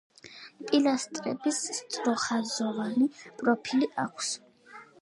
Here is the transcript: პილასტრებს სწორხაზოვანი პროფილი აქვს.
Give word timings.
პილასტრებს 0.69 1.59
სწორხაზოვანი 1.81 3.13
პროფილი 3.23 3.93
აქვს. 4.09 4.35